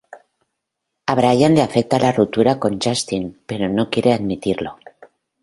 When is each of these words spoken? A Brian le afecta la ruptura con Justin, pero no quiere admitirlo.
A 1.13 1.15
Brian 1.19 1.53
le 1.53 1.61
afecta 1.61 1.99
la 1.99 2.11
ruptura 2.11 2.57
con 2.57 2.79
Justin, 2.81 3.39
pero 3.45 3.69
no 3.69 3.91
quiere 3.91 4.13
admitirlo. 4.13 4.79